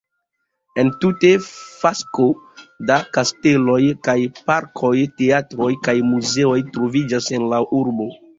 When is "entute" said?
0.83-1.29